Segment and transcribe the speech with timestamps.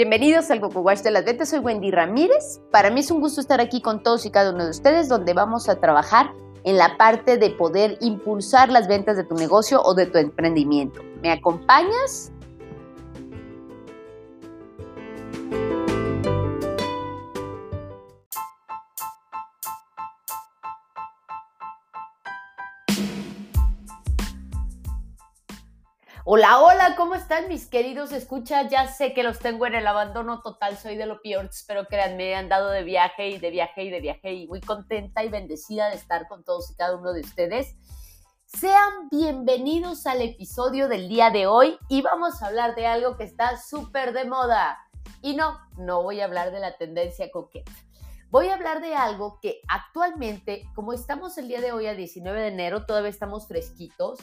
[0.00, 2.62] Bienvenidos al Coco Wash de las Ventas, soy Wendy Ramírez.
[2.70, 5.34] Para mí es un gusto estar aquí con todos y cada uno de ustedes donde
[5.34, 6.32] vamos a trabajar
[6.64, 11.02] en la parte de poder impulsar las ventas de tu negocio o de tu emprendimiento.
[11.20, 12.32] ¿Me acompañas?
[26.32, 28.70] Hola, hola, ¿cómo están mis queridos escuchas?
[28.70, 32.28] Ya sé que los tengo en el abandono total, soy de lo peor, pero créanme,
[32.30, 35.88] he andado de viaje y de viaje y de viaje y muy contenta y bendecida
[35.88, 37.74] de estar con todos y cada uno de ustedes.
[38.46, 43.24] Sean bienvenidos al episodio del día de hoy y vamos a hablar de algo que
[43.24, 44.78] está súper de moda.
[45.22, 47.72] Y no, no voy a hablar de la tendencia coqueta.
[48.28, 52.40] Voy a hablar de algo que actualmente, como estamos el día de hoy a 19
[52.40, 54.20] de enero, todavía estamos fresquitos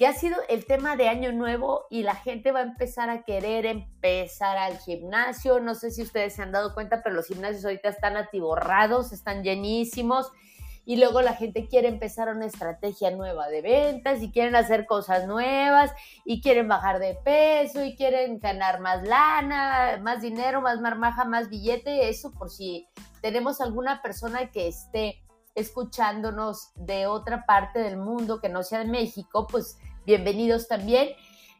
[0.00, 3.22] que ha sido el tema de Año Nuevo y la gente va a empezar a
[3.22, 5.60] querer empezar al gimnasio.
[5.60, 9.42] No sé si ustedes se han dado cuenta, pero los gimnasios ahorita están atiborrados, están
[9.42, 10.32] llenísimos.
[10.86, 15.26] Y luego la gente quiere empezar una estrategia nueva de ventas y quieren hacer cosas
[15.26, 15.92] nuevas
[16.24, 21.50] y quieren bajar de peso y quieren ganar más lana, más dinero, más marmaja, más
[21.50, 22.08] billete.
[22.08, 22.88] Eso por si
[23.20, 25.22] tenemos alguna persona que esté
[25.54, 31.10] escuchándonos de otra parte del mundo que no sea de México, pues bienvenidos también.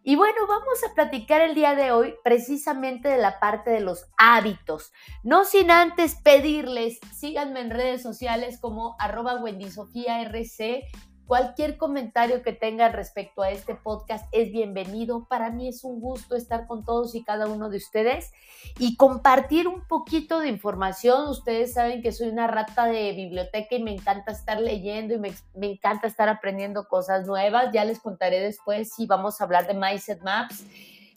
[0.03, 4.07] Y bueno, vamos a platicar el día de hoy precisamente de la parte de los
[4.17, 4.93] hábitos.
[5.23, 10.85] No sin antes pedirles, síganme en redes sociales como arroba RC
[11.31, 15.29] Cualquier comentario que tengan respecto a este podcast es bienvenido.
[15.29, 18.33] Para mí es un gusto estar con todos y cada uno de ustedes
[18.81, 21.29] y compartir un poquito de información.
[21.29, 25.33] Ustedes saben que soy una rata de biblioteca y me encanta estar leyendo y me,
[25.69, 27.73] encanta estar aprendiendo cosas nuevas.
[27.73, 30.65] Ya les contaré después si vamos a hablar de Mindset Maps.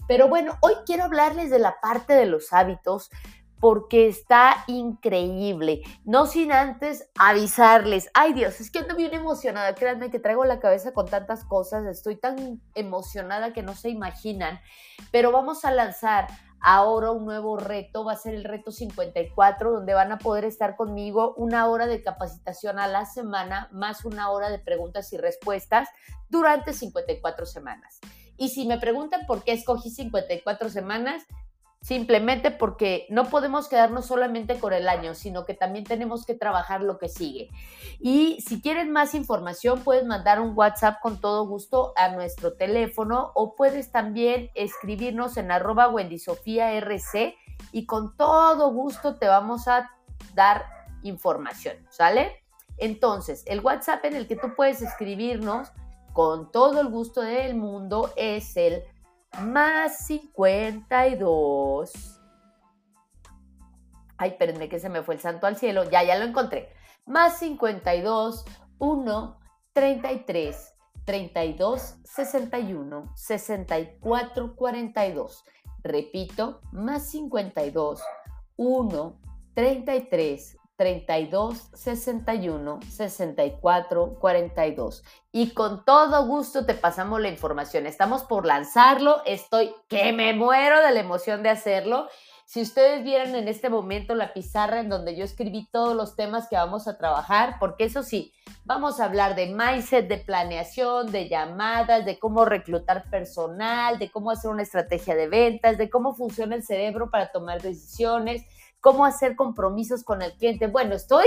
[0.08, 3.09] Pero bueno, hoy quiero hablarles de la parte de los hábitos,
[3.64, 5.84] porque está increíble.
[6.04, 10.60] No sin antes avisarles, ay Dios, es que ando bien emocionada, créanme que traigo la
[10.60, 14.60] cabeza con tantas cosas, estoy tan emocionada que no se imaginan,
[15.14, 16.28] pero vamos a lanzar
[16.60, 20.76] ahora un nuevo reto, va a ser el reto 54, donde van a poder estar
[20.76, 25.88] conmigo una hora de capacitación a la semana, más una hora de preguntas y respuestas
[26.28, 28.02] durante 54 semanas.
[28.36, 31.24] Y si me preguntan por qué escogí 54 semanas,
[31.83, 36.82] simplemente porque no podemos quedarnos solamente con el año, sino que también tenemos que trabajar
[36.82, 37.49] lo que sigue.
[37.99, 43.32] Y si quieren más información, puedes mandar un WhatsApp con todo gusto a nuestro teléfono
[43.36, 47.36] o puedes también escribirnos en arroba RC
[47.73, 49.92] y con todo gusto te vamos a
[50.33, 50.65] dar
[51.04, 52.45] información, ¿sale?
[52.77, 55.73] Entonces, el WhatsApp en el que tú puedes escribirnos
[56.14, 58.83] con todo el gusto del mundo es el
[59.42, 61.92] más 52.
[64.17, 65.89] Ay, espérenme que se me fue el santo al cielo.
[65.89, 66.71] Ya, ya lo encontré.
[67.05, 68.45] Más 52,
[68.77, 69.39] 1,
[69.73, 75.44] 33, 32, 61, 64, 42.
[75.83, 78.02] Repito, más 52,
[78.55, 79.20] 1,
[79.54, 85.04] 33, 32 61 64 42.
[85.32, 87.86] Y con todo gusto te pasamos la información.
[87.86, 89.22] Estamos por lanzarlo.
[89.26, 92.08] Estoy que me muero de la emoción de hacerlo.
[92.45, 96.48] Si ustedes vieran en este momento la pizarra en donde yo escribí todos los temas
[96.50, 98.33] que vamos a trabajar, porque eso sí,
[98.66, 104.30] vamos a hablar de mindset, de planeación, de llamadas, de cómo reclutar personal, de cómo
[104.30, 108.45] hacer una estrategia de ventas, de cómo funciona el cerebro para tomar decisiones,
[108.83, 110.67] cómo hacer compromisos con el cliente.
[110.67, 111.26] Bueno, estoy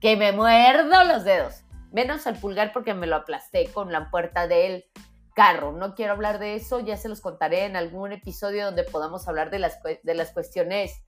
[0.00, 1.62] que me muerdo los dedos,
[1.92, 4.84] menos al pulgar porque me lo aplasté con la puerta del
[5.32, 5.70] carro.
[5.70, 9.50] No quiero hablar de eso, ya se los contaré en algún episodio donde podamos hablar
[9.50, 11.00] de las, de las cuestiones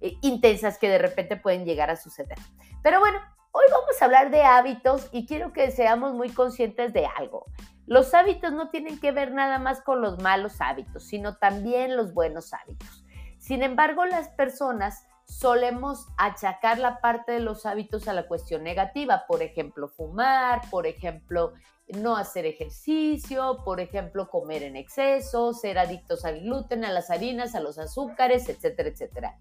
[0.00, 2.38] eh, intensas que de repente pueden llegar a suceder.
[2.84, 3.18] Pero bueno,
[3.50, 7.46] hoy vamos a hablar de hábitos y quiero que seamos muy conscientes de algo.
[7.86, 12.14] Los hábitos no tienen que ver nada más con los malos hábitos, sino también los
[12.14, 13.04] buenos hábitos.
[13.38, 19.24] Sin embargo, las personas solemos achacar la parte de los hábitos a la cuestión negativa,
[19.26, 21.54] por ejemplo, fumar, por ejemplo,
[21.88, 27.54] no hacer ejercicio, por ejemplo, comer en exceso, ser adictos al gluten, a las harinas,
[27.54, 29.38] a los azúcares, etcétera, etcétera.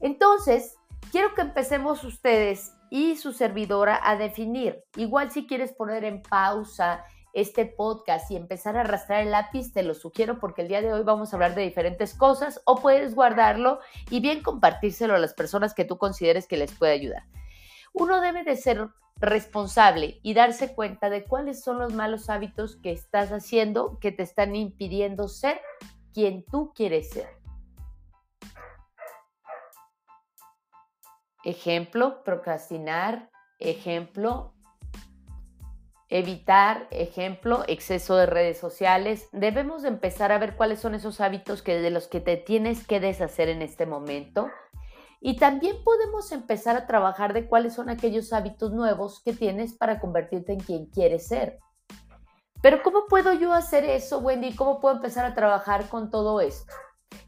[0.00, 0.74] Entonces,
[1.10, 7.04] quiero que empecemos ustedes y su servidora a definir, igual si quieres poner en pausa
[7.32, 10.92] este podcast y empezar a arrastrar el lápiz, te lo sugiero porque el día de
[10.92, 13.80] hoy vamos a hablar de diferentes cosas o puedes guardarlo
[14.10, 17.24] y bien compartírselo a las personas que tú consideres que les puede ayudar.
[17.92, 22.92] Uno debe de ser responsable y darse cuenta de cuáles son los malos hábitos que
[22.92, 25.60] estás haciendo que te están impidiendo ser
[26.12, 27.40] quien tú quieres ser.
[31.44, 34.54] ejemplo, procrastinar, ejemplo,
[36.10, 39.28] evitar, ejemplo, exceso de redes sociales.
[39.32, 43.00] Debemos empezar a ver cuáles son esos hábitos que, de los que te tienes que
[43.00, 44.50] deshacer en este momento.
[45.20, 50.00] Y también podemos empezar a trabajar de cuáles son aquellos hábitos nuevos que tienes para
[50.00, 51.58] convertirte en quien quieres ser.
[52.60, 54.54] Pero ¿cómo puedo yo hacer eso, Wendy?
[54.54, 56.72] ¿Cómo puedo empezar a trabajar con todo esto?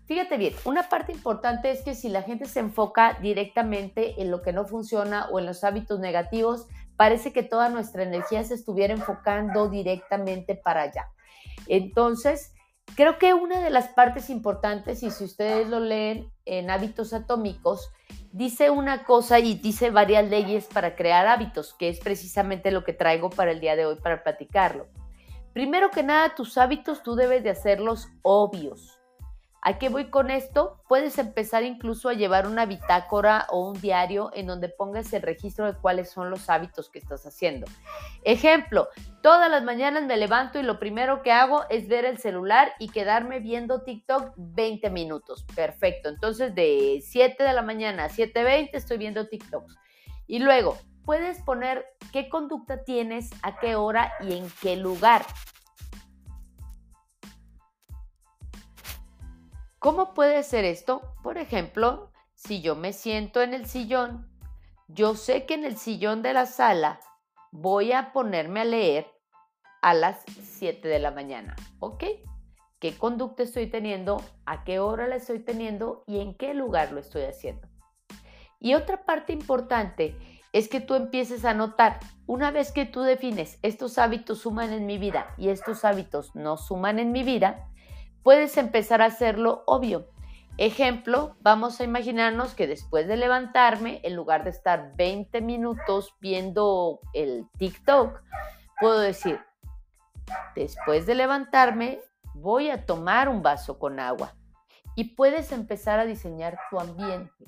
[0.07, 4.43] Fíjate bien, una parte importante es que si la gente se enfoca directamente en lo
[4.43, 6.67] que no funciona o en los hábitos negativos,
[7.03, 11.09] parece que toda nuestra energía se estuviera enfocando directamente para allá.
[11.67, 12.55] Entonces,
[12.95, 17.91] creo que una de las partes importantes, y si ustedes lo leen en hábitos atómicos,
[18.31, 22.93] dice una cosa y dice varias leyes para crear hábitos, que es precisamente lo que
[22.93, 24.87] traigo para el día de hoy para platicarlo.
[25.53, 29.02] Primero que nada, tus hábitos tú debes de hacerlos obvios.
[29.65, 30.83] ¿A qué voy con esto?
[30.89, 35.67] Puedes empezar incluso a llevar una bitácora o un diario en donde pongas el registro
[35.67, 37.69] de cuáles son los hábitos que estás haciendo.
[38.25, 38.89] Ejemplo,
[39.23, 42.89] todas las mañanas me levanto y lo primero que hago es ver el celular y
[42.89, 45.47] quedarme viendo TikTok 20 minutos.
[45.55, 46.09] Perfecto.
[46.09, 49.77] Entonces de 7 de la mañana a 7.20 estoy viendo TikToks.
[50.27, 55.23] Y luego, puedes poner qué conducta tienes, a qué hora y en qué lugar.
[59.83, 61.03] ¿Cómo puede ser esto?
[61.25, 64.31] Por ejemplo, si yo me siento en el sillón,
[64.87, 67.01] yo sé que en el sillón de la sala
[67.51, 69.09] voy a ponerme a leer
[69.81, 71.57] a las 7 de la mañana.
[71.81, 72.05] ¿Ok?
[72.79, 74.23] ¿Qué conducta estoy teniendo?
[74.47, 76.05] ¿A qué hora la estoy teniendo?
[76.07, 77.67] ¿Y en qué lugar lo estoy haciendo?
[78.61, 80.17] Y otra parte importante
[80.53, 84.87] es que tú empieces a notar, una vez que tú defines estos hábitos suman en
[84.87, 87.72] mi vida y estos hábitos no suman en mi vida,
[88.23, 90.09] puedes empezar a hacerlo obvio.
[90.59, 97.01] Ejemplo, vamos a imaginarnos que después de levantarme, en lugar de estar 20 minutos viendo
[97.15, 98.21] el TikTok,
[98.79, 99.41] puedo decir,
[100.55, 102.01] después de levantarme,
[102.35, 104.35] voy a tomar un vaso con agua.
[104.95, 107.47] Y puedes empezar a diseñar tu ambiente.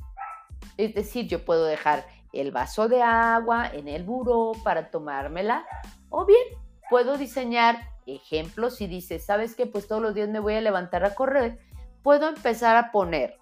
[0.79, 5.67] Es decir, yo puedo dejar el vaso de agua en el buró para tomármela.
[6.09, 6.43] O bien,
[6.89, 9.67] puedo diseñar ejemplos y dices, ¿sabes qué?
[9.67, 11.59] Pues todos los días me voy a levantar a correr,
[12.03, 13.39] puedo empezar a poner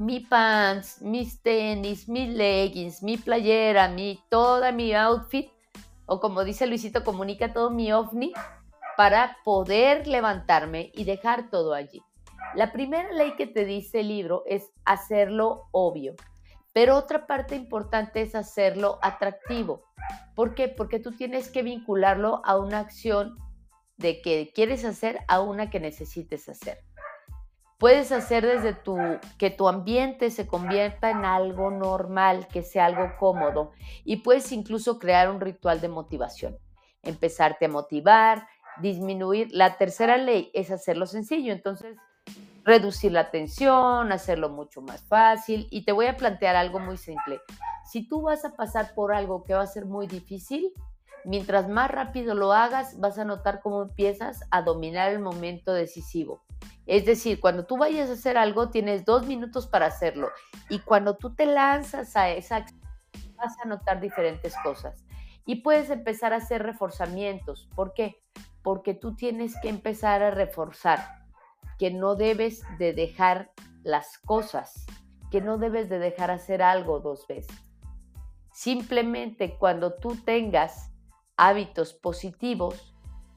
[0.00, 5.50] mi pants, mis tenis, mis leggings, mi playera, mi, toda mi outfit,
[6.06, 8.32] o como dice Luisito Comunica, todo mi ovni,
[8.96, 12.02] para poder levantarme y dejar todo allí.
[12.54, 16.14] La primera ley que te dice el libro es hacerlo obvio,
[16.72, 19.82] pero otra parte importante es hacerlo atractivo.
[20.34, 20.68] ¿Por qué?
[20.68, 23.36] Porque tú tienes que vincularlo a una acción
[24.00, 26.78] de que quieres hacer a una que necesites hacer.
[27.78, 28.98] Puedes hacer desde tu
[29.38, 33.72] que tu ambiente se convierta en algo normal, que sea algo cómodo
[34.04, 36.58] y puedes incluso crear un ritual de motivación.
[37.02, 38.46] Empezarte a motivar,
[38.82, 39.48] disminuir.
[39.52, 41.96] La tercera ley es hacerlo sencillo, entonces
[42.64, 47.40] reducir la tensión, hacerlo mucho más fácil y te voy a plantear algo muy simple.
[47.90, 50.72] Si tú vas a pasar por algo que va a ser muy difícil,
[51.24, 56.42] Mientras más rápido lo hagas, vas a notar cómo empiezas a dominar el momento decisivo.
[56.86, 60.30] Es decir, cuando tú vayas a hacer algo, tienes dos minutos para hacerlo.
[60.68, 62.80] Y cuando tú te lanzas a esa acción,
[63.36, 65.04] vas a notar diferentes cosas.
[65.46, 67.68] Y puedes empezar a hacer reforzamientos.
[67.74, 68.22] ¿Por qué?
[68.62, 71.00] Porque tú tienes que empezar a reforzar
[71.78, 74.86] que no debes de dejar las cosas,
[75.30, 77.56] que no debes de dejar hacer algo dos veces.
[78.52, 80.90] Simplemente cuando tú tengas
[81.40, 82.94] hábitos positivos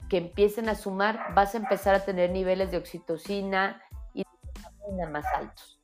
[0.10, 3.81] que empiecen a sumar, vas a empezar a tener niveles de oxitocina
[4.13, 4.25] y
[4.98, 5.79] de más altos.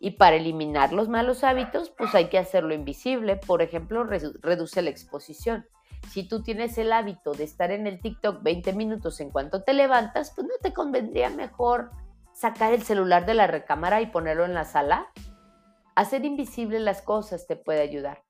[0.00, 3.36] Y para eliminar los malos hábitos, pues hay que hacerlo invisible.
[3.36, 5.66] Por ejemplo, reduce la exposición.
[6.08, 9.74] Si tú tienes el hábito de estar en el TikTok 20 minutos en cuanto te
[9.74, 11.90] levantas, pues no te convendría mejor
[12.32, 15.08] sacar el celular de la recámara y ponerlo en la sala.
[15.96, 18.22] Hacer invisible las cosas te puede ayudar.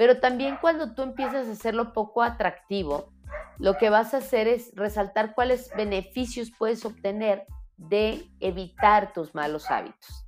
[0.00, 3.12] Pero también cuando tú empiezas a hacerlo poco atractivo,
[3.58, 7.44] lo que vas a hacer es resaltar cuáles beneficios puedes obtener
[7.76, 10.24] de evitar tus malos hábitos.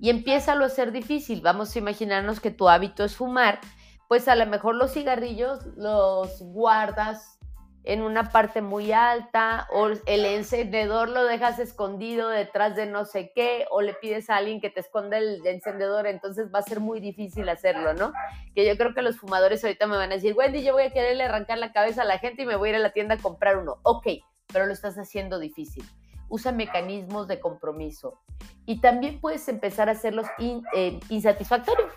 [0.00, 1.42] Y empieza a ser difícil.
[1.42, 3.60] Vamos a imaginarnos que tu hábito es fumar,
[4.08, 7.37] pues a lo mejor los cigarrillos los guardas
[7.84, 13.32] en una parte muy alta o el encendedor lo dejas escondido detrás de no sé
[13.34, 16.80] qué o le pides a alguien que te esconda el encendedor, entonces va a ser
[16.80, 18.12] muy difícil hacerlo, ¿no?
[18.54, 20.92] Que yo creo que los fumadores ahorita me van a decir, Wendy, yo voy a
[20.92, 23.14] quererle arrancar la cabeza a la gente y me voy a ir a la tienda
[23.14, 23.78] a comprar uno.
[23.82, 24.06] Ok,
[24.52, 25.84] pero lo estás haciendo difícil.
[26.28, 28.20] Usa mecanismos de compromiso.
[28.66, 31.90] Y también puedes empezar a hacerlos eh, insatisfactorios.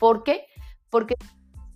[0.00, 0.46] ¿Por qué?
[0.90, 1.14] Porque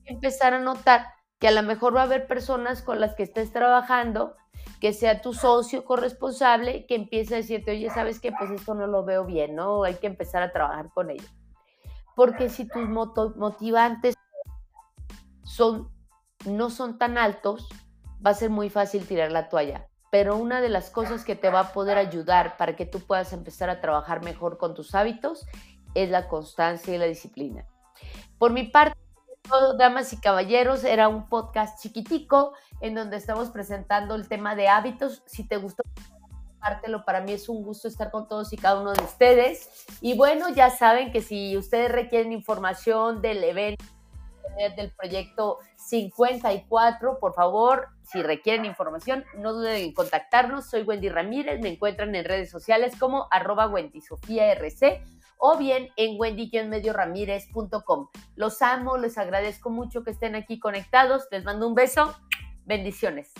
[0.06, 1.06] empezar a notar
[1.40, 4.36] que a lo mejor va a haber personas con las que estés trabajando,
[4.78, 8.30] que sea tu socio corresponsable, que empiece a decirte, oye, ¿sabes qué?
[8.30, 9.82] Pues esto no lo veo bien, ¿no?
[9.82, 11.26] Hay que empezar a trabajar con ello.
[12.14, 14.14] Porque si tus motivantes
[15.42, 15.90] son,
[16.44, 17.68] no son tan altos,
[18.24, 19.88] va a ser muy fácil tirar la toalla.
[20.10, 23.32] Pero una de las cosas que te va a poder ayudar para que tú puedas
[23.32, 25.46] empezar a trabajar mejor con tus hábitos
[25.94, 27.66] es la constancia y la disciplina.
[28.38, 28.98] Por mi parte,
[29.78, 35.22] damas y caballeros, era un podcast chiquitico en donde estamos presentando el tema de hábitos.
[35.26, 35.82] Si te gustó,
[36.60, 37.04] compártelo.
[37.04, 39.86] Para mí es un gusto estar con todos y cada uno de ustedes.
[40.00, 43.84] Y bueno, ya saben que si ustedes requieren información del evento,
[44.76, 50.68] del proyecto 54, por favor, si requieren información, no duden en contactarnos.
[50.68, 54.54] Soy Wendy Ramírez, me encuentran en redes sociales como arroba Wendy Sofía
[55.38, 58.08] o bien en wendy-medioramírez.com.
[58.36, 62.14] Los amo, les agradezco mucho que estén aquí conectados, les mando un beso,
[62.66, 63.32] bendiciones.